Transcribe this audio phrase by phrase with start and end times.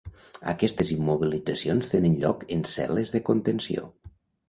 [0.53, 3.91] Aquestes immobilitzacions tenen lloc en "cel·les de contenció".